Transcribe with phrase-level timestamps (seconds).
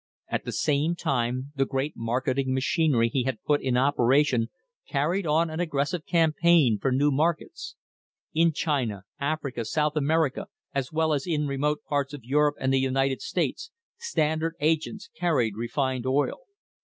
[0.29, 4.49] At the same time the great marketing machinery he had put in operation
[4.89, 7.75] carried on an aggressive campaign for new markets.
[8.33, 12.79] In China, Africa, South America, as well as in remote parts of Europe and the
[12.79, 13.69] United States,
[13.99, 16.45] Standard agents carried refined oil.